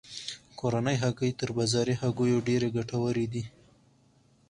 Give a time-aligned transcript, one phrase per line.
[0.59, 3.43] کورنۍ هګۍ تر بازاري هګیو ډیرې ګټورې دي.